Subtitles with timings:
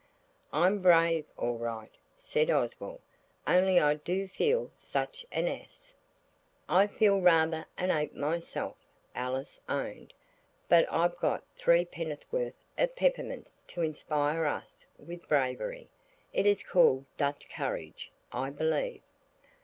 [0.51, 3.01] "I'm brave all right," said Oswald,
[3.45, 5.93] "only I do feel such an ass."
[6.67, 8.77] "I feel rather an ape myself,"
[9.13, 10.11] Alice owned,
[10.67, 15.87] "but I've got three penn'orth of peppermints to inspire us with bravery.
[16.33, 19.03] It is called Dutch courage, I believe."